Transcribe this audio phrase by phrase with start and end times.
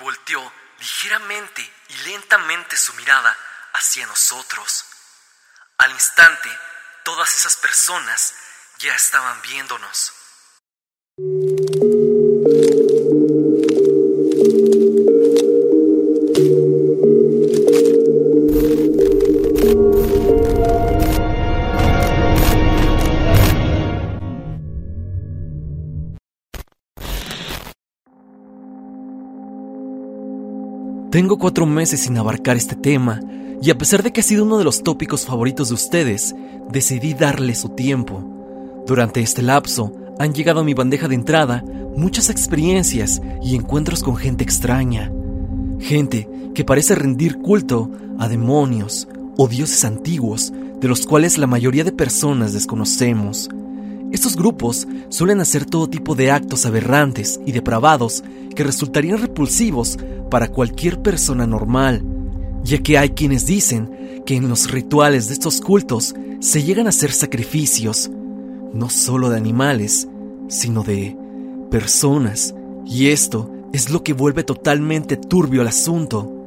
[0.00, 3.36] volteó ligeramente y lentamente su mirada
[3.72, 4.86] hacia nosotros.
[5.78, 6.50] Al instante,
[7.04, 8.34] todas esas personas
[8.78, 10.12] ya estaban viéndonos.
[31.10, 33.20] Tengo cuatro meses sin abarcar este tema,
[33.60, 36.36] y a pesar de que ha sido uno de los tópicos favoritos de ustedes,
[36.70, 38.22] decidí darle su tiempo.
[38.86, 41.64] Durante este lapso han llegado a mi bandeja de entrada
[41.96, 45.10] muchas experiencias y encuentros con gente extraña.
[45.80, 47.90] Gente que parece rendir culto
[48.20, 53.48] a demonios o dioses antiguos de los cuales la mayoría de personas desconocemos.
[54.12, 58.22] Estos grupos suelen hacer todo tipo de actos aberrantes y depravados
[58.54, 59.98] que resultarían repulsivos
[60.30, 62.04] para cualquier persona normal,
[62.64, 66.90] ya que hay quienes dicen que en los rituales de estos cultos se llegan a
[66.90, 68.10] hacer sacrificios,
[68.72, 70.08] no solo de animales,
[70.48, 71.16] sino de
[71.70, 72.54] personas,
[72.86, 76.46] y esto es lo que vuelve totalmente turbio el asunto.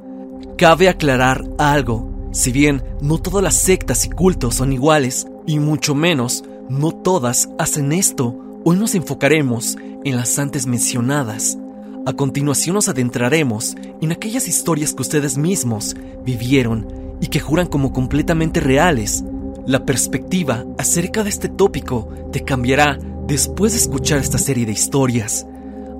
[0.57, 5.95] Cabe aclarar algo, si bien no todas las sectas y cultos son iguales, y mucho
[5.95, 11.57] menos no todas hacen esto, hoy nos enfocaremos en las antes mencionadas.
[12.05, 16.85] A continuación nos adentraremos en aquellas historias que ustedes mismos vivieron
[17.21, 19.23] y que juran como completamente reales.
[19.65, 25.47] La perspectiva acerca de este tópico te cambiará después de escuchar esta serie de historias.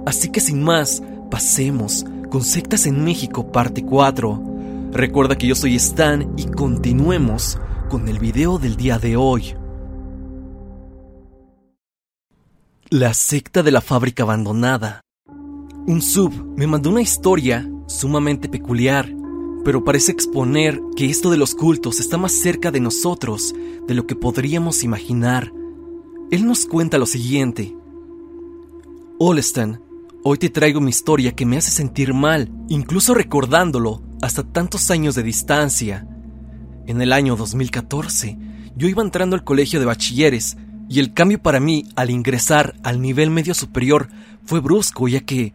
[0.05, 4.43] Así que sin más, pasemos con Sectas en México parte 4.
[4.91, 7.57] Recuerda que yo soy Stan y continuemos
[7.89, 9.55] con el video del día de hoy.
[12.89, 15.02] La secta de la fábrica abandonada.
[15.85, 19.13] Un sub me mandó una historia sumamente peculiar,
[19.65, 23.53] pero parece exponer que esto de los cultos está más cerca de nosotros
[23.85, 25.51] de lo que podríamos imaginar.
[26.31, 27.75] Él nos cuenta lo siguiente.
[29.19, 29.81] Olestan,
[30.23, 35.15] hoy te traigo mi historia que me hace sentir mal, incluso recordándolo hasta tantos años
[35.15, 36.07] de distancia.
[36.87, 38.37] En el año 2014,
[38.77, 40.55] yo iba entrando al colegio de bachilleres
[40.87, 44.07] y el cambio para mí al ingresar al nivel medio superior
[44.45, 45.53] fue brusco ya que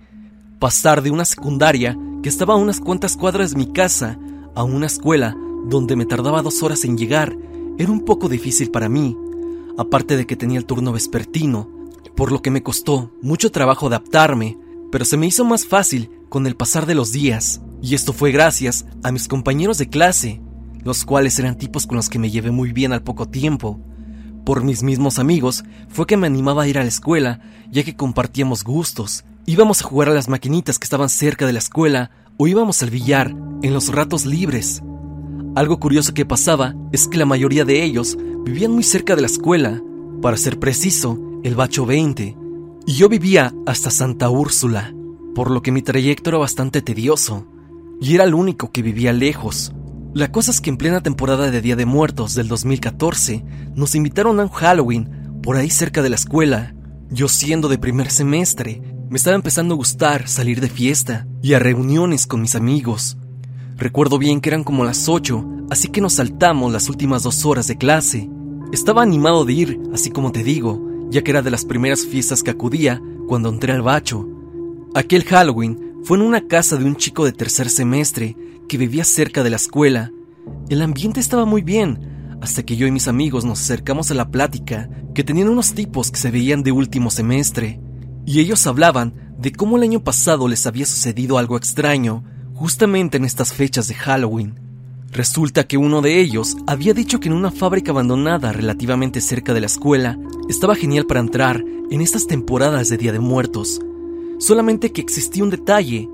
[0.59, 4.19] pasar de una secundaria que estaba a unas cuantas cuadras de mi casa
[4.55, 5.37] a una escuela
[5.67, 7.37] donde me tardaba dos horas en llegar
[7.79, 9.17] era un poco difícil para mí,
[9.77, 11.69] aparte de que tenía el turno vespertino,
[12.17, 14.59] por lo que me costó mucho trabajo adaptarme,
[14.91, 18.33] pero se me hizo más fácil con el pasar de los días, y esto fue
[18.33, 20.41] gracias a mis compañeros de clase,
[20.83, 23.79] los cuales eran tipos con los que me llevé muy bien al poco tiempo.
[24.45, 27.95] Por mis mismos amigos fue que me animaba a ir a la escuela, ya que
[27.95, 32.47] compartíamos gustos, Íbamos a jugar a las maquinitas que estaban cerca de la escuela o
[32.47, 34.83] íbamos al billar en los ratos libres.
[35.55, 39.27] Algo curioso que pasaba es que la mayoría de ellos vivían muy cerca de la
[39.27, 39.83] escuela,
[40.21, 42.37] para ser preciso, el Bacho 20,
[42.87, 44.93] y yo vivía hasta Santa Úrsula,
[45.35, 47.47] por lo que mi trayecto era bastante tedioso,
[48.03, 49.73] y era el único que vivía lejos.
[50.13, 54.41] La cosa es que en plena temporada de Día de Muertos del 2014 nos invitaron
[54.41, 56.75] a un Halloween por ahí cerca de la escuela.
[57.11, 61.59] Yo siendo de primer semestre, me estaba empezando a gustar salir de fiesta y a
[61.59, 63.17] reuniones con mis amigos.
[63.77, 67.69] Recuerdo bien que eran como las 8, así que nos saltamos las últimas dos horas
[67.69, 68.29] de clase.
[68.71, 72.43] Estaba animado de ir, así como te digo, ya que era de las primeras fiestas
[72.43, 74.29] que acudía cuando entré al bacho.
[74.95, 78.37] Aquel Halloween fue en una casa de un chico de tercer semestre
[78.69, 80.13] que vivía cerca de la escuela.
[80.69, 84.31] El ambiente estaba muy bien, hasta que yo y mis amigos nos acercamos a la
[84.31, 87.81] plática que tenían unos tipos que se veían de último semestre
[88.29, 93.25] y ellos hablaban de cómo el año pasado les había sucedido algo extraño, justamente en
[93.25, 94.61] estas fechas de Halloween.
[95.11, 99.61] Resulta que uno de ellos había dicho que en una fábrica abandonada relativamente cerca de
[99.61, 103.81] la escuela estaba genial para entrar en estas temporadas de Día de Muertos.
[104.39, 106.07] Solamente que existía un detalle.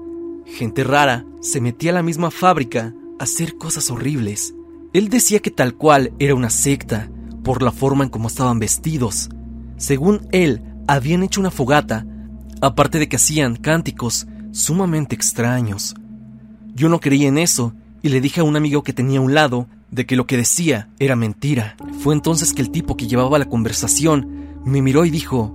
[0.46, 4.54] Gente rara se metía a la misma fábrica a hacer cosas horribles.
[4.92, 7.10] Él decía que tal cual era una secta,
[7.42, 9.30] por la forma en cómo estaban vestidos.
[9.78, 12.06] Según él, habían hecho una fogata,
[12.60, 15.94] aparte de que hacían cánticos sumamente extraños.
[16.74, 19.34] Yo no creía en eso y le dije a un amigo que tenía a un
[19.34, 21.76] lado de que lo que decía era mentira.
[22.00, 25.54] Fue entonces que el tipo que llevaba la conversación me miró y dijo,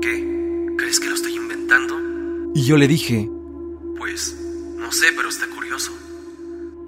[0.00, 0.74] ¿Qué?
[0.76, 1.94] ¿Crees que lo estoy inventando?
[2.54, 3.30] Y yo le dije,
[3.96, 4.36] Pues,
[4.76, 5.92] no sé, pero está curioso.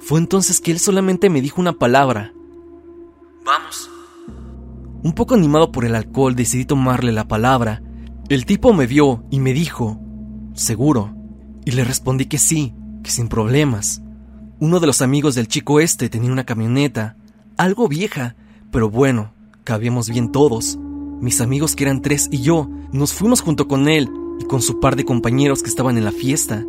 [0.01, 2.33] Fue entonces que él solamente me dijo una palabra.
[3.45, 3.90] Vamos.
[5.03, 7.83] Un poco animado por el alcohol decidí tomarle la palabra.
[8.29, 9.99] El tipo me vio y me dijo,
[10.53, 11.15] seguro.
[11.65, 14.03] Y le respondí que sí, que sin problemas.
[14.59, 17.17] Uno de los amigos del chico este tenía una camioneta,
[17.57, 18.37] algo vieja,
[18.71, 19.33] pero bueno,
[19.65, 20.79] cabíamos bien todos.
[21.21, 24.81] Mis amigos que eran tres y yo nos fuimos junto con él y con su
[24.81, 26.63] par de compañeros que estaban en la fiesta.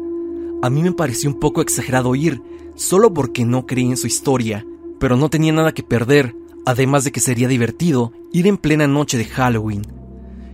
[0.61, 2.41] A mí me pareció un poco exagerado ir,
[2.75, 4.65] solo porque no creí en su historia,
[4.99, 6.35] pero no tenía nada que perder,
[6.65, 9.81] además de que sería divertido ir en plena noche de Halloween.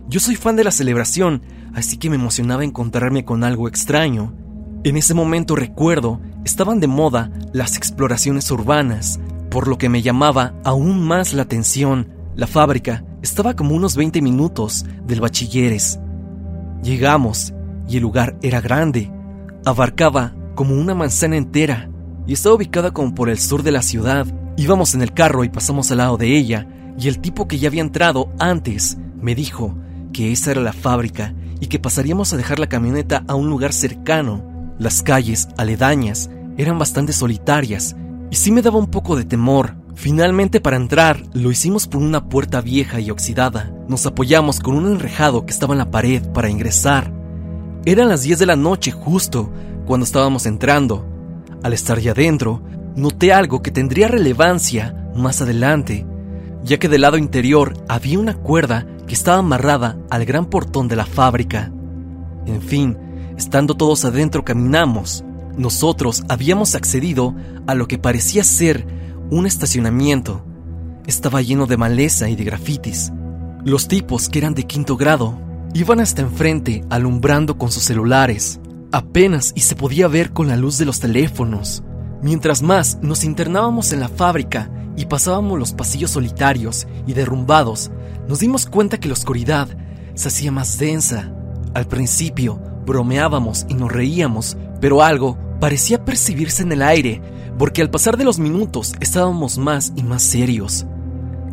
[0.08, 1.42] Yo soy fan de la celebración,
[1.74, 4.34] así que me emocionaba encontrarme con algo extraño.
[4.84, 9.20] En ese momento recuerdo, estaban de moda las exploraciones urbanas,
[9.50, 12.08] por lo que me llamaba aún más la atención.
[12.36, 15.98] La fábrica estaba como unos 20 minutos del bachilleres.
[16.82, 17.52] Llegamos
[17.88, 19.10] y el lugar era grande,
[19.64, 21.90] abarcaba como una manzana entera
[22.26, 24.26] y estaba ubicada como por el sur de la ciudad.
[24.58, 26.66] Íbamos en el carro y pasamos al lado de ella
[26.98, 29.78] y el tipo que ya había entrado antes me dijo
[30.12, 33.72] que esa era la fábrica y que pasaríamos a dejar la camioneta a un lugar
[33.72, 34.74] cercano.
[34.80, 37.94] Las calles aledañas eran bastante solitarias
[38.32, 39.76] y sí me daba un poco de temor.
[39.94, 43.72] Finalmente para entrar lo hicimos por una puerta vieja y oxidada.
[43.86, 47.12] Nos apoyamos con un enrejado que estaba en la pared para ingresar.
[47.84, 49.52] Eran las 10 de la noche justo
[49.86, 51.06] cuando estábamos entrando.
[51.62, 52.60] Al estar ya dentro,
[52.98, 56.04] noté algo que tendría relevancia más adelante,
[56.64, 60.96] ya que del lado interior había una cuerda que estaba amarrada al gran portón de
[60.96, 61.72] la fábrica.
[62.46, 62.98] En fin,
[63.36, 65.24] estando todos adentro caminamos.
[65.56, 67.34] Nosotros habíamos accedido
[67.66, 68.86] a lo que parecía ser
[69.30, 70.44] un estacionamiento.
[71.06, 73.12] Estaba lleno de maleza y de grafitis.
[73.64, 75.38] Los tipos, que eran de quinto grado,
[75.74, 78.60] iban hasta enfrente alumbrando con sus celulares.
[78.92, 81.82] Apenas y se podía ver con la luz de los teléfonos.
[82.22, 87.90] Mientras más nos internábamos en la fábrica y pasábamos los pasillos solitarios y derrumbados
[88.28, 89.68] nos dimos cuenta que la oscuridad
[90.14, 91.32] se hacía más densa.
[91.74, 97.22] Al principio bromeábamos y nos reíamos, pero algo parecía percibirse en el aire,
[97.56, 100.86] porque al pasar de los minutos estábamos más y más serios.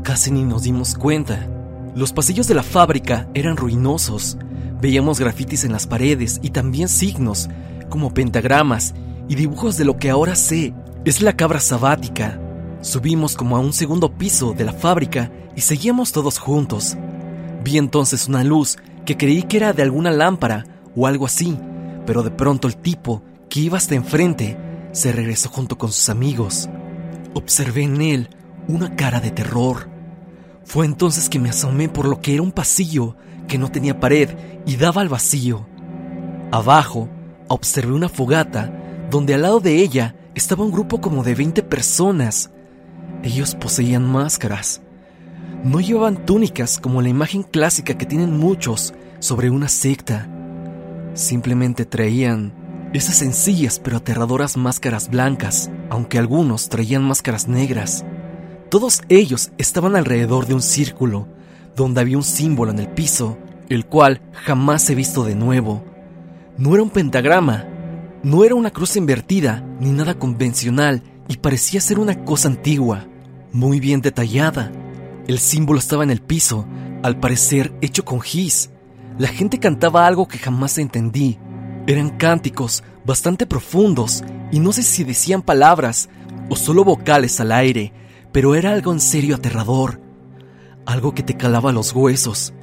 [0.04, 1.48] Casi ni nos dimos cuenta.
[1.96, 4.38] Los pasillos de la fábrica eran ruinosos.
[4.82, 7.50] Veíamos grafitis en las paredes y también signos,
[7.90, 8.94] como pentagramas
[9.28, 10.74] y dibujos de lo que ahora sé
[11.04, 12.40] es la cabra sabática.
[12.82, 16.98] Subimos como a un segundo piso de la fábrica y seguíamos todos juntos.
[17.64, 21.58] Vi entonces una luz que creí que era de alguna lámpara o algo así,
[22.06, 24.58] pero de pronto el tipo que iba hasta enfrente
[24.92, 26.70] se regresó junto con sus amigos.
[27.34, 28.30] Observé en él
[28.68, 29.90] una cara de terror.
[30.64, 33.16] Fue entonces que me asomé por lo que era un pasillo
[33.48, 34.30] que no tenía pared
[34.66, 35.68] y daba al vacío.
[36.52, 37.10] Abajo
[37.48, 38.72] observé una fogata
[39.16, 42.52] donde al lado de ella estaba un grupo como de 20 personas.
[43.24, 44.82] Ellos poseían máscaras.
[45.64, 50.28] No llevaban túnicas como la imagen clásica que tienen muchos sobre una secta.
[51.14, 52.52] Simplemente traían
[52.92, 58.04] esas sencillas pero aterradoras máscaras blancas, aunque algunos traían máscaras negras.
[58.68, 61.30] Todos ellos estaban alrededor de un círculo,
[61.74, 63.38] donde había un símbolo en el piso,
[63.70, 65.86] el cual jamás he visto de nuevo.
[66.58, 67.70] No era un pentagrama,
[68.26, 73.06] no era una cruz invertida, ni nada convencional, y parecía ser una cosa antigua,
[73.52, 74.72] muy bien detallada,
[75.28, 76.66] el símbolo estaba en el piso,
[77.04, 78.72] al parecer hecho con gis.
[79.20, 81.38] La gente cantaba algo que jamás entendí.
[81.86, 86.10] Eran cánticos bastante profundos y no sé si decían palabras
[86.50, 87.94] o solo vocales al aire,
[88.32, 90.02] pero era algo en serio aterrador.
[90.88, 92.54] Algo que te calaba los huesos.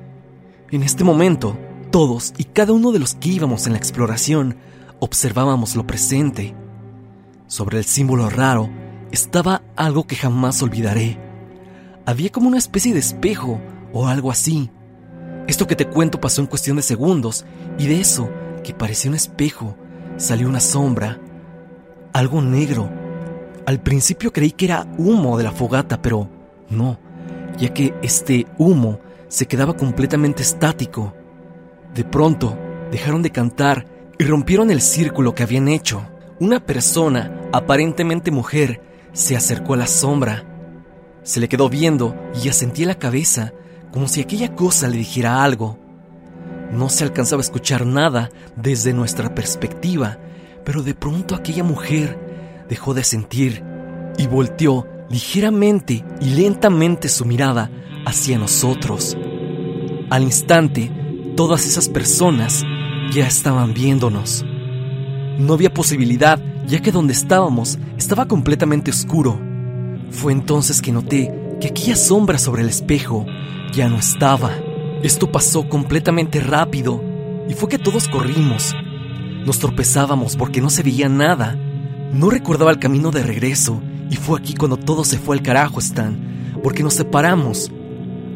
[0.73, 1.57] En este momento,
[1.93, 4.57] todos y cada uno de los que íbamos en la exploración
[5.05, 6.55] observábamos lo presente.
[7.49, 8.71] Sobre el símbolo raro
[9.11, 11.19] estaba algo que jamás olvidaré
[12.07, 13.61] había como una especie de espejo
[13.93, 14.71] o algo así.
[15.47, 17.45] Esto que te cuento pasó en cuestión de segundos
[17.79, 18.31] y de eso,
[18.65, 19.77] que parecía un espejo,
[20.17, 21.21] salió una sombra,
[22.13, 22.91] algo negro.
[23.67, 26.29] Al principio creí que era humo de la fogata, pero
[26.69, 26.99] no,
[27.59, 31.15] ya que este humo se quedaba completamente estático.
[31.95, 32.57] De pronto,
[32.91, 33.87] dejaron de cantar
[34.23, 36.03] y rompieron el círculo que habían hecho.
[36.41, 38.81] Una persona, aparentemente mujer,
[39.13, 40.47] se acercó a la sombra
[41.23, 43.53] se le quedó viendo y asentía la cabeza
[43.93, 45.79] como si aquella cosa le dijera algo.
[46.73, 50.19] No se alcanzaba a escuchar nada desde nuestra perspectiva,
[50.65, 53.63] pero de pronto aquella mujer dejó de sentir
[54.19, 57.71] y volteó ligeramente y lentamente su mirada
[58.07, 59.17] hacia nosotros.
[60.11, 60.91] Al instante,
[61.37, 62.65] todas esas personas
[63.13, 64.45] ya estaban viéndonos.
[65.39, 69.39] No había posibilidad, ya que donde estábamos estaba completamente oscuro
[70.13, 73.25] fue entonces que noté que aquella sombra sobre el espejo
[73.73, 74.51] ya no estaba.
[75.03, 77.03] Esto pasó completamente rápido
[77.49, 78.75] y fue que todos corrimos.
[79.47, 81.57] Nos tropezábamos porque no se veía nada.
[82.13, 85.81] No recordaba el camino de regreso y fue aquí cuando todo se fue al carajo,
[85.81, 87.73] Stan, porque nos separamos.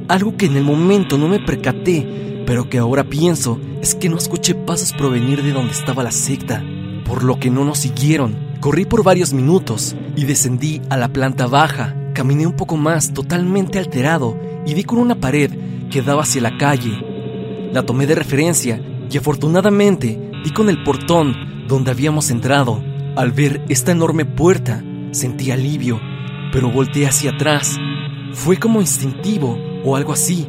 [0.08, 4.16] Algo que en el momento no me percaté, pero que ahora pienso es que no
[4.16, 6.64] escuché pasos provenir de donde estaba la secta,
[7.04, 8.36] por lo que no nos siguieron.
[8.60, 11.94] Corrí por varios minutos y descendí a la planta baja.
[12.14, 15.50] Caminé un poco más, totalmente alterado, y di con una pared
[15.90, 16.98] que daba hacia la calle.
[17.72, 22.82] La tomé de referencia y afortunadamente di con el portón donde habíamos entrado.
[23.16, 26.00] Al ver esta enorme puerta, sentí alivio,
[26.52, 27.76] pero volteé hacia atrás.
[28.32, 30.46] Fue como instintivo o algo así.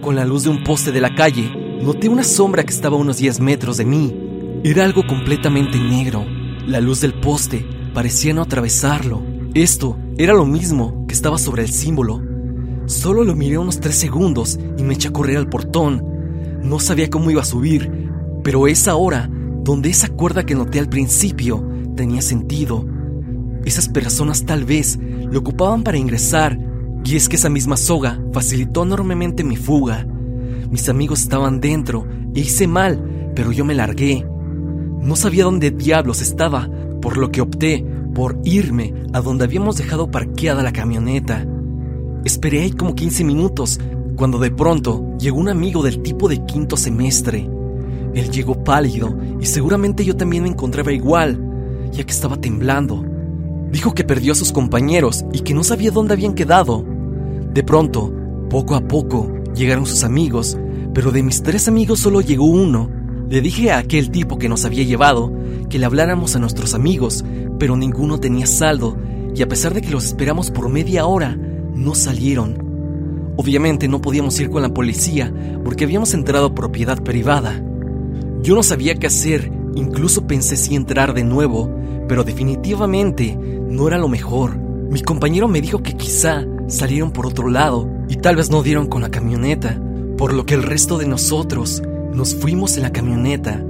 [0.00, 3.00] Con la luz de un poste de la calle, noté una sombra que estaba a
[3.00, 4.16] unos 10 metros de mí.
[4.64, 6.24] Era algo completamente negro.
[6.66, 9.20] La luz del poste parecía no atravesarlo.
[9.52, 12.22] Esto era lo mismo que estaba sobre el símbolo.
[12.86, 16.02] Solo lo miré unos 3 segundos y me eché a correr al portón.
[16.62, 18.10] No sabía cómo iba a subir,
[18.42, 21.62] pero es ahora donde esa cuerda que noté al principio
[21.94, 22.86] tenía sentido.
[23.66, 24.98] Esas personas tal vez
[25.30, 26.58] lo ocupaban para ingresar,
[27.04, 30.06] y es que esa misma soga facilitó enormemente mi fuga.
[30.70, 34.26] Mis amigos estaban dentro e hice mal, pero yo me largué.
[35.00, 36.68] No sabía dónde diablos estaba,
[37.00, 41.46] por lo que opté por irme a donde habíamos dejado parqueada la camioneta.
[42.24, 43.80] Esperé ahí como 15 minutos,
[44.16, 47.48] cuando de pronto llegó un amigo del tipo de quinto semestre.
[48.14, 51.40] Él llegó pálido y seguramente yo también me encontraba igual,
[51.92, 53.04] ya que estaba temblando.
[53.70, 56.84] Dijo que perdió a sus compañeros y que no sabía dónde habían quedado.
[57.52, 58.12] De pronto,
[58.48, 60.56] poco a poco, llegaron sus amigos,
[60.94, 62.90] pero de mis tres amigos solo llegó uno.
[63.28, 65.32] Le dije a aquel tipo que nos había llevado
[65.68, 67.24] que le habláramos a nuestros amigos,
[67.58, 68.96] pero ninguno tenía saldo,
[69.34, 71.36] y a pesar de que los esperamos por media hora,
[71.74, 73.32] no salieron.
[73.36, 75.32] Obviamente no podíamos ir con la policía
[75.64, 77.62] porque habíamos entrado a propiedad privada.
[78.42, 81.70] Yo no sabía qué hacer, incluso pensé si entrar de nuevo,
[82.08, 84.58] pero definitivamente no era lo mejor.
[84.58, 88.86] Mi compañero me dijo que quizá salieron por otro lado y tal vez no dieron
[88.86, 89.80] con la camioneta,
[90.16, 91.82] por lo que el resto de nosotros
[92.14, 93.62] nos fuimos en la camioneta.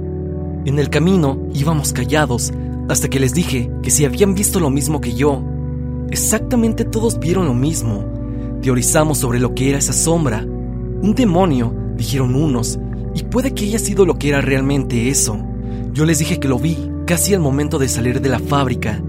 [0.65, 2.51] En el camino íbamos callados
[2.87, 5.43] hasta que les dije que si habían visto lo mismo que yo.
[6.09, 8.03] Exactamente todos vieron lo mismo.
[8.61, 10.43] Teorizamos sobre lo que era esa sombra.
[10.43, 12.79] Un demonio, dijeron unos,
[13.15, 15.39] y puede que haya sido lo que era realmente eso.
[15.93, 19.01] Yo les dije que lo vi casi al momento de salir de la fábrica.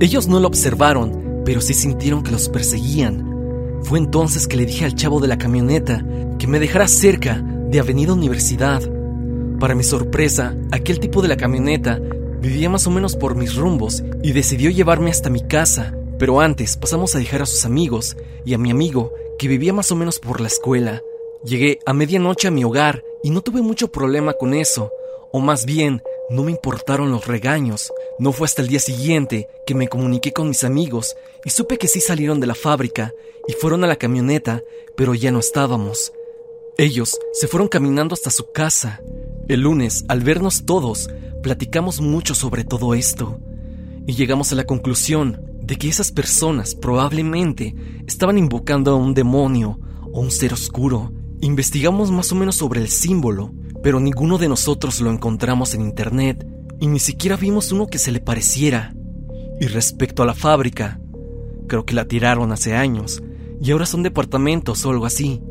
[0.00, 3.27] Ellos no lo observaron, pero sí sintieron que los perseguían.
[3.82, 6.04] Fue entonces que le dije al chavo de la camioneta
[6.38, 8.82] que me dejara cerca de Avenida Universidad.
[9.58, 12.00] Para mi sorpresa, aquel tipo de la camioneta
[12.40, 15.94] vivía más o menos por mis rumbos y decidió llevarme hasta mi casa.
[16.18, 19.90] Pero antes pasamos a dejar a sus amigos y a mi amigo, que vivía más
[19.92, 21.02] o menos por la escuela.
[21.44, 24.90] Llegué a medianoche a mi hogar y no tuve mucho problema con eso,
[25.32, 27.92] o más bien, no me importaron los regaños.
[28.18, 31.88] No fue hasta el día siguiente que me comuniqué con mis amigos y supe que
[31.88, 33.12] sí salieron de la fábrica
[33.46, 34.62] y fueron a la camioneta,
[34.96, 36.12] pero ya no estábamos.
[36.76, 39.00] Ellos se fueron caminando hasta su casa.
[39.48, 41.08] El lunes, al vernos todos,
[41.42, 43.40] platicamos mucho sobre todo esto
[44.08, 47.74] y llegamos a la conclusión de que esas personas probablemente
[48.06, 49.78] estaban invocando a un demonio
[50.12, 51.12] o un ser oscuro.
[51.42, 56.46] Investigamos más o menos sobre el símbolo, pero ninguno de nosotros lo encontramos en internet
[56.80, 58.94] y ni siquiera vimos uno que se le pareciera.
[59.60, 61.00] Y respecto a la fábrica,
[61.66, 63.22] creo que la tiraron hace años
[63.60, 65.42] y ahora son departamentos o algo así.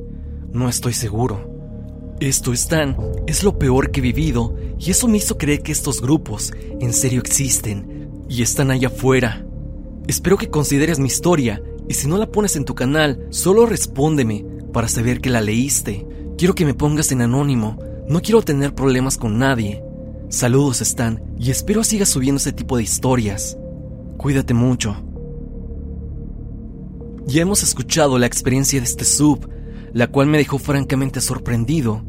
[0.51, 1.57] No estoy seguro.
[2.19, 5.71] Esto es tan, es lo peor que he vivido y eso me hizo creer que
[5.71, 9.45] estos grupos en serio existen y están allá afuera.
[10.07, 14.45] Espero que consideres mi historia y si no la pones en tu canal, solo respóndeme
[14.73, 16.07] para saber que la leíste.
[16.37, 19.83] Quiero que me pongas en anónimo, no quiero tener problemas con nadie.
[20.29, 23.57] Saludos Stan y espero sigas subiendo ese tipo de historias.
[24.17, 24.95] Cuídate mucho.
[27.25, 29.49] Ya hemos escuchado la experiencia de este sub,
[29.93, 32.03] la cual me dejó francamente sorprendido.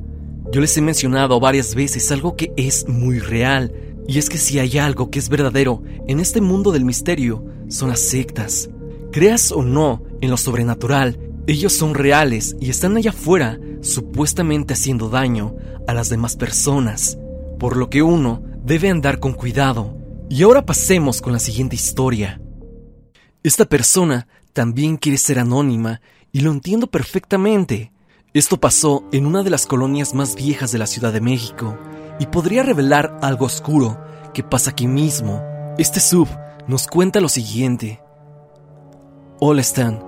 [0.52, 3.72] Yo les he mencionado varias veces algo que es muy real,
[4.06, 7.90] y es que si hay algo que es verdadero en este mundo del misterio, son
[7.90, 8.70] las sectas.
[9.10, 15.08] Creas o no en lo sobrenatural, ellos son reales y están allá afuera, supuestamente haciendo
[15.08, 15.54] daño
[15.86, 17.18] a las demás personas,
[17.58, 19.96] por lo que uno debe andar con cuidado.
[20.28, 22.40] Y ahora pasemos con la siguiente historia.
[23.42, 26.00] Esta persona también quiere ser anónima
[26.32, 27.92] y lo entiendo perfectamente.
[28.34, 31.78] Esto pasó en una de las colonias más viejas de la Ciudad de México
[32.20, 33.98] y podría revelar algo oscuro
[34.34, 35.42] que pasa aquí mismo.
[35.78, 36.28] Este sub
[36.66, 38.02] nos cuenta lo siguiente.
[39.40, 40.04] Hola Stan.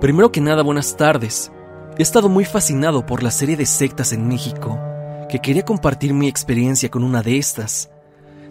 [0.00, 1.50] Primero que nada, buenas tardes.
[1.98, 4.78] He estado muy fascinado por la serie de sectas en México,
[5.30, 7.88] que quería compartir mi experiencia con una de estas.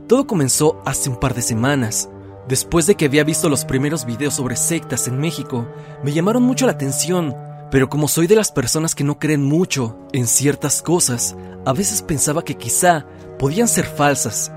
[0.07, 2.09] Todo comenzó hace un par de semanas.
[2.47, 5.67] Después de que había visto los primeros videos sobre sectas en México,
[6.03, 7.35] me llamaron mucho la atención,
[7.69, 11.35] pero como soy de las personas que no creen mucho en ciertas cosas,
[11.67, 13.05] a veces pensaba que quizá
[13.37, 14.51] podían ser falsas.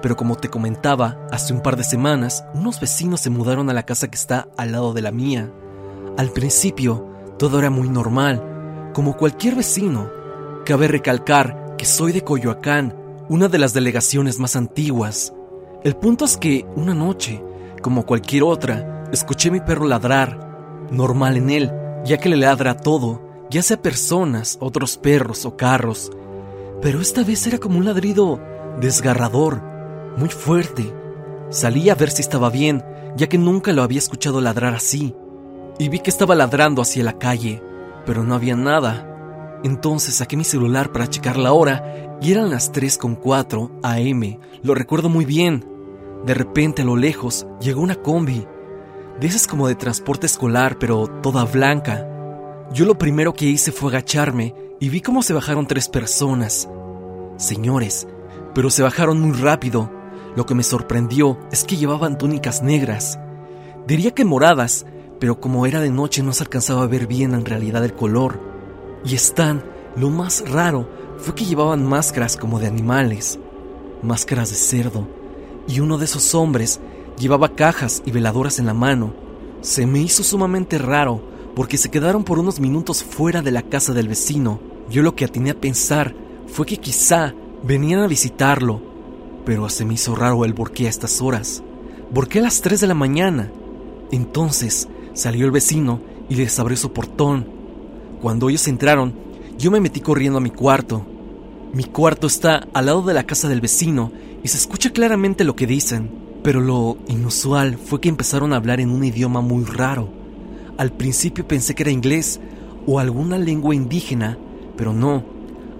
[0.00, 3.82] Pero como te comentaba, hace un par de semanas, unos vecinos se mudaron a la
[3.82, 5.52] casa que está al lado de la mía.
[6.16, 7.11] Al principio,
[7.42, 10.08] todo era muy normal, como cualquier vecino.
[10.64, 12.94] Cabe recalcar que soy de Coyoacán,
[13.28, 15.32] una de las delegaciones más antiguas.
[15.82, 17.42] El punto es que una noche,
[17.82, 21.72] como cualquier otra, escuché mi perro ladrar, normal en él,
[22.04, 23.20] ya que le ladra a todo,
[23.50, 26.12] ya sea personas, otros perros o carros.
[26.80, 28.38] Pero esta vez era como un ladrido
[28.80, 29.60] desgarrador,
[30.16, 30.94] muy fuerte.
[31.50, 32.84] Salí a ver si estaba bien,
[33.16, 35.16] ya que nunca lo había escuchado ladrar así,
[35.78, 37.62] y vi que estaba ladrando hacia la calle,
[38.06, 39.60] pero no había nada.
[39.64, 44.38] Entonces saqué mi celular para checar la hora y eran las 3.4 am.
[44.62, 45.64] Lo recuerdo muy bien.
[46.26, 48.46] De repente a lo lejos llegó una combi.
[49.20, 52.08] De esas como de transporte escolar, pero toda blanca.
[52.72, 56.68] Yo lo primero que hice fue agacharme y vi cómo se bajaron tres personas.
[57.36, 58.08] Señores,
[58.54, 59.90] pero se bajaron muy rápido.
[60.36, 63.18] Lo que me sorprendió es que llevaban túnicas negras.
[63.86, 64.86] Diría que moradas,
[65.22, 68.40] pero como era de noche no se alcanzaba a ver bien en realidad el color.
[69.04, 69.62] Y están,
[69.94, 70.88] lo más raro
[71.18, 73.38] fue que llevaban máscaras como de animales,
[74.02, 75.06] máscaras de cerdo,
[75.68, 76.80] y uno de esos hombres
[77.20, 79.14] llevaba cajas y veladoras en la mano.
[79.60, 81.22] Se me hizo sumamente raro
[81.54, 84.58] porque se quedaron por unos minutos fuera de la casa del vecino.
[84.90, 86.16] Yo lo que atiné a pensar
[86.48, 88.82] fue que quizá venían a visitarlo,
[89.46, 91.62] pero se me hizo raro el por qué a estas horas.
[92.12, 93.52] ¿Por qué a las 3 de la mañana?
[94.10, 97.46] Entonces salió el vecino y les abrió su portón.
[98.20, 99.14] Cuando ellos entraron,
[99.58, 101.04] yo me metí corriendo a mi cuarto.
[101.72, 105.56] Mi cuarto está al lado de la casa del vecino y se escucha claramente lo
[105.56, 106.10] que dicen,
[106.42, 110.08] pero lo inusual fue que empezaron a hablar en un idioma muy raro.
[110.76, 112.40] Al principio pensé que era inglés
[112.86, 114.38] o alguna lengua indígena,
[114.76, 115.24] pero no,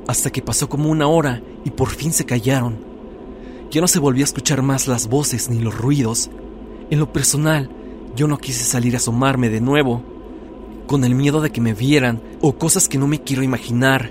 [0.07, 2.79] hasta que pasó como una hora y por fin se callaron.
[3.71, 6.31] Ya no se volvió a escuchar más las voces ni los ruidos.
[6.91, 7.71] En lo personal,
[8.15, 10.03] yo no quise salir a asomarme de nuevo,
[10.87, 14.11] con el miedo de que me vieran o cosas que no me quiero imaginar.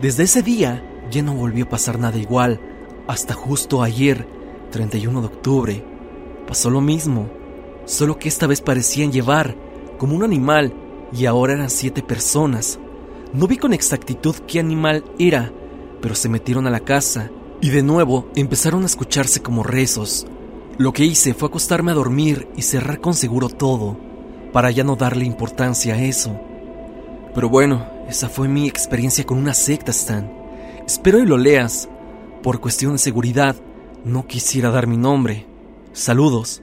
[0.00, 2.60] Desde ese día ya no volvió a pasar nada igual,
[3.06, 4.26] hasta justo ayer,
[4.70, 5.84] 31 de octubre.
[6.46, 7.28] Pasó lo mismo,
[7.84, 9.56] solo que esta vez parecían llevar
[9.98, 10.72] como un animal
[11.12, 12.78] y ahora eran siete personas.
[13.32, 15.52] No vi con exactitud qué animal era,
[16.00, 20.26] pero se metieron a la casa y de nuevo empezaron a escucharse como rezos.
[20.78, 23.98] Lo que hice fue acostarme a dormir y cerrar con seguro todo,
[24.52, 26.40] para ya no darle importancia a eso.
[27.34, 30.32] Pero bueno, esa fue mi experiencia con una secta, Stan.
[30.86, 31.88] Espero y lo leas.
[32.44, 33.56] Por cuestión de seguridad,
[34.04, 35.48] no quisiera dar mi nombre.
[35.92, 36.62] Saludos.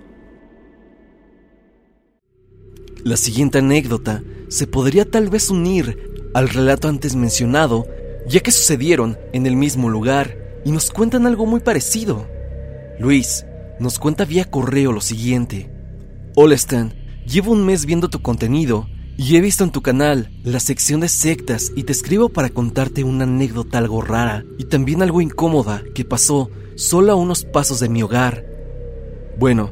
[3.03, 7.85] La siguiente anécdota se podría tal vez unir al relato antes mencionado,
[8.29, 12.25] ya que sucedieron en el mismo lugar y nos cuentan algo muy parecido.
[12.97, 13.45] Luis
[13.79, 15.69] nos cuenta vía correo lo siguiente.
[16.35, 16.93] Hola Stan,
[17.25, 21.09] llevo un mes viendo tu contenido y he visto en tu canal la sección de
[21.09, 26.05] sectas y te escribo para contarte una anécdota algo rara y también algo incómoda que
[26.05, 28.45] pasó solo a unos pasos de mi hogar.
[29.37, 29.71] Bueno,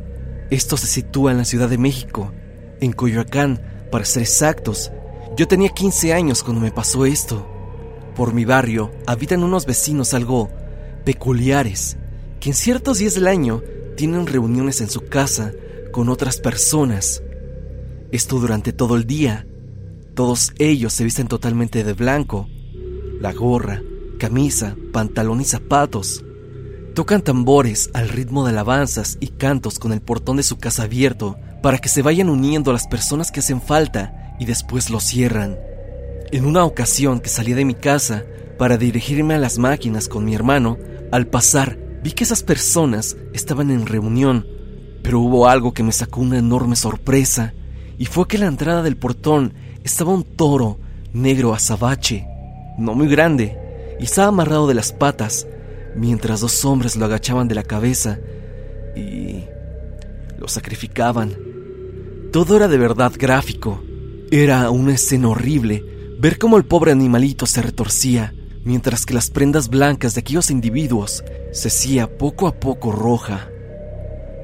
[0.49, 2.31] esto se sitúa en la Ciudad de México,
[2.79, 3.61] en Coyoacán,
[3.91, 4.91] para ser exactos.
[5.37, 7.47] Yo tenía 15 años cuando me pasó esto.
[8.15, 10.49] Por mi barrio habitan unos vecinos algo
[11.05, 11.97] peculiares,
[12.39, 13.61] que en ciertos días del año
[13.95, 15.53] tienen reuniones en su casa
[15.91, 17.21] con otras personas
[18.13, 19.47] esto durante todo el día.
[20.13, 22.47] Todos ellos se visten totalmente de blanco.
[23.19, 23.81] La gorra,
[24.19, 26.23] camisa, pantalón y zapatos.
[26.93, 31.37] Tocan tambores al ritmo de alabanzas y cantos con el portón de su casa abierto
[31.63, 35.57] para que se vayan uniendo a las personas que hacen falta y después lo cierran.
[36.31, 38.25] En una ocasión que salí de mi casa
[38.59, 40.77] para dirigirme a las máquinas con mi hermano,
[41.11, 44.45] al pasar vi que esas personas estaban en reunión,
[45.01, 47.53] pero hubo algo que me sacó una enorme sorpresa
[47.97, 50.79] y fue que en la entrada del portón estaba un toro
[51.13, 52.25] negro azabache,
[52.77, 53.57] no muy grande,
[53.99, 55.47] y estaba amarrado de las patas,
[55.95, 58.19] mientras dos hombres lo agachaban de la cabeza
[58.95, 59.43] y
[60.37, 61.37] lo sacrificaban.
[62.31, 63.81] Todo era de verdad gráfico.
[64.31, 65.85] Era una escena horrible
[66.19, 71.23] ver cómo el pobre animalito se retorcía, mientras que las prendas blancas de aquellos individuos
[71.51, 73.49] se hacía poco a poco roja.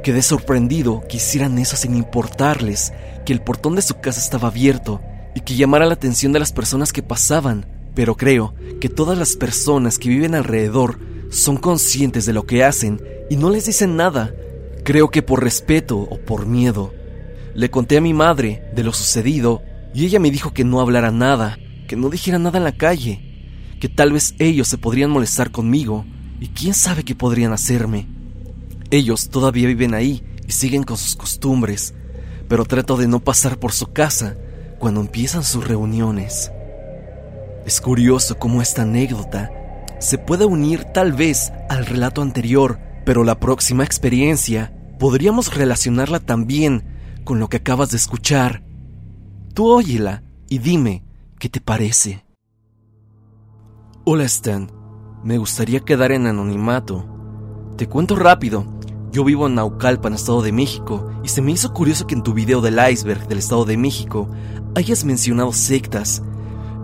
[0.03, 2.93] Quedé sorprendido que hicieran eso sin importarles
[3.25, 5.01] que el portón de su casa estaba abierto
[5.35, 9.35] y que llamara la atención de las personas que pasaban, pero creo que todas las
[9.35, 14.33] personas que viven alrededor son conscientes de lo que hacen y no les dicen nada.
[14.83, 16.93] Creo que por respeto o por miedo.
[17.53, 19.61] Le conté a mi madre de lo sucedido
[19.93, 23.28] y ella me dijo que no hablara nada, que no dijera nada en la calle,
[23.79, 26.05] que tal vez ellos se podrían molestar conmigo
[26.39, 28.07] y quién sabe qué podrían hacerme.
[28.91, 31.93] Ellos todavía viven ahí y siguen con sus costumbres,
[32.47, 34.35] pero trato de no pasar por su casa
[34.79, 36.51] cuando empiezan sus reuniones.
[37.65, 39.51] Es curioso cómo esta anécdota
[39.99, 46.83] se puede unir tal vez al relato anterior, pero la próxima experiencia podríamos relacionarla también
[47.23, 48.63] con lo que acabas de escuchar.
[49.53, 51.03] Tú óyela y dime
[51.37, 52.28] qué te parece.
[54.11, 54.71] Hola Stan,
[55.23, 57.05] me gustaría quedar en anonimato.
[57.77, 58.65] Te cuento rápido
[59.11, 62.33] yo vivo en Naucalpan, Estado de México, y se me hizo curioso que en tu
[62.33, 64.27] video del iceberg del Estado de México
[64.73, 66.23] hayas mencionado sectas,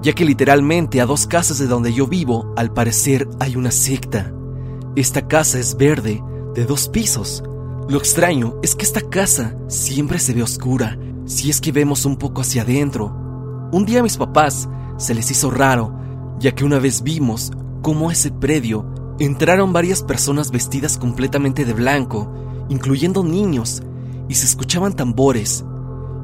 [0.03, 4.31] ya que literalmente a dos casas de donde yo vivo, al parecer hay una secta.
[4.95, 7.43] Esta casa es verde, de dos pisos.
[7.89, 12.17] Lo extraño es que esta casa siempre se ve oscura, si es que vemos un
[12.17, 13.07] poco hacia adentro.
[13.71, 16.04] Un día a mis papás se les hizo raro,
[16.39, 18.85] ya que una vez vimos cómo ese predio
[19.17, 22.29] Entraron varias personas vestidas completamente de blanco,
[22.67, 23.81] incluyendo niños,
[24.27, 25.63] y se escuchaban tambores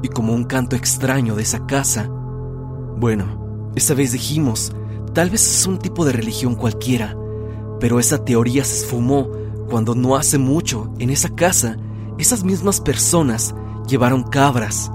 [0.02, 2.06] y como un canto extraño de esa casa.
[2.98, 4.74] Bueno, esa vez dijimos,
[5.14, 7.16] tal vez es un tipo de religión cualquiera,
[7.80, 9.30] pero esa teoría se esfumó
[9.70, 11.78] cuando no hace mucho en esa casa
[12.18, 13.54] esas mismas personas
[13.88, 14.90] llevaron cabras.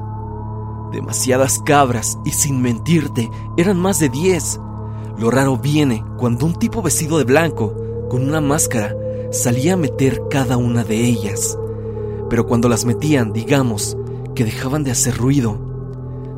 [0.91, 3.27] Demasiadas cabras y sin mentirte,
[3.57, 4.59] eran más de diez.
[5.17, 7.73] Lo raro viene cuando un tipo vestido de blanco
[8.09, 8.95] con una máscara,
[9.31, 11.57] salía a meter cada una de ellas.
[12.29, 13.97] Pero cuando las metían, digamos,
[14.35, 15.57] que dejaban de hacer ruido.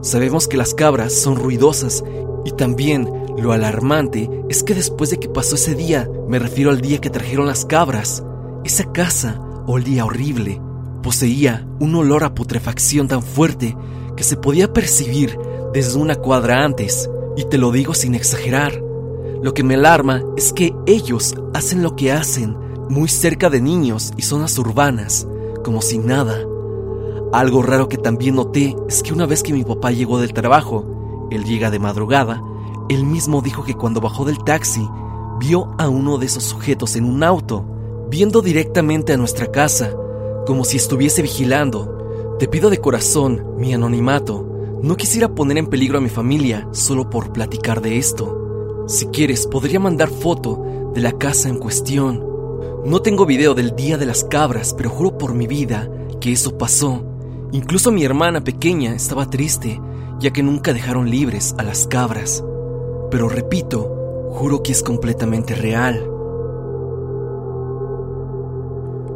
[0.01, 2.03] Sabemos que las cabras son ruidosas
[2.45, 6.81] y también lo alarmante es que después de que pasó ese día, me refiero al
[6.81, 8.23] día que trajeron las cabras,
[8.63, 10.61] esa casa olía horrible.
[11.03, 13.75] Poseía un olor a putrefacción tan fuerte
[14.15, 15.37] que se podía percibir
[15.73, 18.81] desde una cuadra antes, y te lo digo sin exagerar.
[19.41, 22.57] Lo que me alarma es que ellos hacen lo que hacen
[22.89, 25.27] muy cerca de niños y zonas urbanas,
[25.63, 26.43] como si nada.
[27.31, 31.27] Algo raro que también noté es que una vez que mi papá llegó del trabajo,
[31.29, 32.41] él llega de madrugada,
[32.89, 34.85] él mismo dijo que cuando bajó del taxi,
[35.39, 37.63] vio a uno de esos sujetos en un auto,
[38.09, 39.93] viendo directamente a nuestra casa,
[40.47, 42.35] como si estuviese vigilando.
[42.39, 44.48] Te pido de corazón mi anonimato.
[44.81, 48.85] No quisiera poner en peligro a mi familia solo por platicar de esto.
[48.87, 52.23] Si quieres, podría mandar foto de la casa en cuestión.
[52.85, 55.89] No tengo video del día de las cabras, pero juro por mi vida
[56.21, 57.03] que eso pasó.
[57.51, 59.81] Incluso mi hermana pequeña estaba triste,
[60.17, 62.41] ya que nunca dejaron libres a las cabras.
[63.11, 66.09] Pero repito, juro que es completamente real.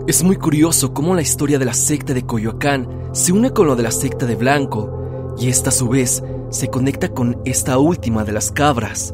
[0.07, 3.77] Es muy curioso cómo la historia de la secta de Coyoacán se une con lo
[3.77, 5.02] de la secta de Blanco,
[5.37, 9.13] y esta a su vez se conecta con esta última de las cabras.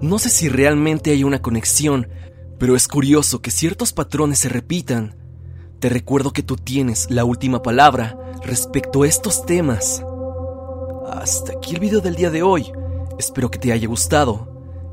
[0.00, 2.08] No sé si realmente hay una conexión,
[2.58, 5.16] pero es curioso que ciertos patrones se repitan.
[5.80, 10.02] Te recuerdo que tú tienes la última palabra respecto a estos temas.
[11.10, 12.70] Hasta aquí el video del día de hoy.
[13.18, 14.48] Espero que te haya gustado.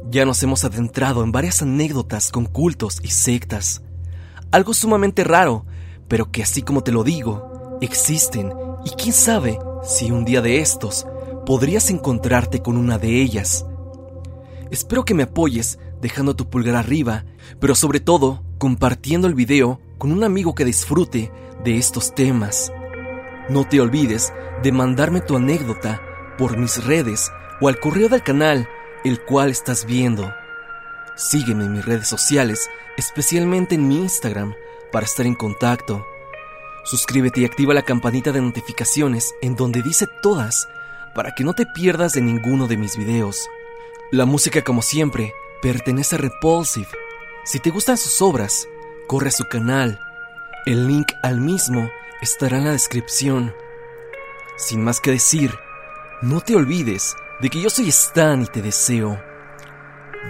[0.09, 3.81] Ya nos hemos adentrado en varias anécdotas con cultos y sectas.
[4.51, 5.65] Algo sumamente raro,
[6.07, 8.53] pero que así como te lo digo, existen
[8.85, 11.05] y quién sabe si un día de estos
[11.45, 13.65] podrías encontrarte con una de ellas.
[14.71, 17.23] Espero que me apoyes dejando tu pulgar arriba,
[17.59, 21.31] pero sobre todo compartiendo el video con un amigo que disfrute
[21.63, 22.73] de estos temas.
[23.47, 26.01] No te olvides de mandarme tu anécdota
[26.37, 28.67] por mis redes o al correo del canal
[29.05, 30.33] el cual estás viendo.
[31.15, 34.55] Sígueme en mis redes sociales, especialmente en mi Instagram,
[34.91, 36.05] para estar en contacto.
[36.85, 40.69] Suscríbete y activa la campanita de notificaciones en donde dice todas
[41.15, 43.47] para que no te pierdas de ninguno de mis videos.
[44.11, 46.87] La música, como siempre, pertenece a Repulsive.
[47.43, 48.67] Si te gustan sus obras,
[49.07, 49.99] corre a su canal.
[50.67, 51.89] El link al mismo
[52.21, 53.53] estará en la descripción.
[54.57, 55.51] Sin más que decir,
[56.21, 59.19] no te olvides de que yo soy Stan y te deseo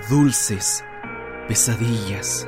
[0.10, 0.84] dulces
[1.48, 2.48] pesadillas.